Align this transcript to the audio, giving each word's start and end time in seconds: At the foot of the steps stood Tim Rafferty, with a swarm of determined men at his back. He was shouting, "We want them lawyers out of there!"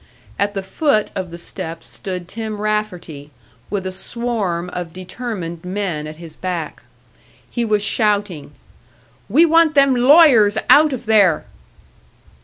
At 0.39 0.55
the 0.55 0.63
foot 0.63 1.11
of 1.15 1.29
the 1.29 1.37
steps 1.37 1.85
stood 1.85 2.27
Tim 2.27 2.59
Rafferty, 2.59 3.29
with 3.69 3.85
a 3.85 3.91
swarm 3.91 4.69
of 4.71 4.93
determined 4.93 5.63
men 5.63 6.07
at 6.07 6.15
his 6.15 6.35
back. 6.35 6.81
He 7.51 7.63
was 7.63 7.83
shouting, 7.83 8.53
"We 9.29 9.45
want 9.45 9.75
them 9.75 9.95
lawyers 9.95 10.57
out 10.71 10.91
of 10.91 11.05
there!" 11.05 11.45